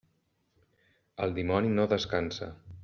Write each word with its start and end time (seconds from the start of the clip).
El 1.27 1.37
dimoni 1.39 1.71
no 1.77 1.87
descansa. 1.95 2.55